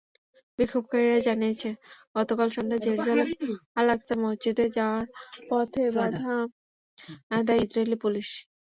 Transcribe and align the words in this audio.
বিক্ষোভকারীরা 0.59 1.19
জানিয়েছেন, 1.27 1.73
গতকাল 2.15 2.47
সন্ধ্যায় 2.55 2.83
জেরুজালেমে 2.85 3.35
আল-আকসা 3.79 4.15
মসজিদে 4.23 4.65
যাওয়ার 4.77 5.05
পথে 5.49 5.83
বাধা 5.95 6.33
দেয় 7.41 7.61
ইসরায়েলি 7.65 7.97
পুলিশ। 8.03 8.27